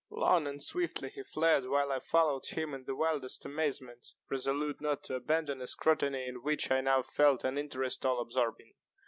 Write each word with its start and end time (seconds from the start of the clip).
Long 0.09 0.47
and 0.47 0.59
swiftly 0.59 1.09
he 1.11 1.21
fled, 1.21 1.65
while 1.65 1.91
I 1.91 1.99
followed 1.99 2.45
him 2.47 2.73
in 2.73 2.85
the 2.85 2.95
wildest 2.95 3.45
amazement, 3.45 4.15
resolute 4.31 4.81
not 4.81 5.03
to 5.03 5.13
abandon 5.17 5.61
a 5.61 5.67
scrutiny 5.67 6.25
in 6.25 6.41
which 6.41 6.71
I 6.71 6.81
now 6.81 7.03
felt 7.03 7.43
an 7.43 7.59
interest 7.59 8.03
all 8.03 8.19
absorbing. 8.19 8.73